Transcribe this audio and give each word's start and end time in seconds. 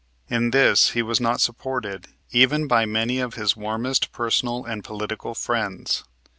In 0.29 0.49
this 0.49 0.93
he 0.93 1.03
was 1.03 1.21
not 1.21 1.41
supported 1.41 2.07
even 2.31 2.65
by 2.67 2.87
many 2.87 3.19
of 3.19 3.35
his 3.35 3.55
warmest 3.55 4.11
personal 4.11 4.65
and 4.65 4.83
political 4.83 5.35
friends. 5.35 6.03